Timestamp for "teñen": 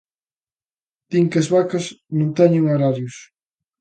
2.37-2.69